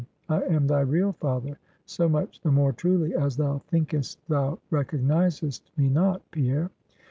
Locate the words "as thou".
3.13-3.59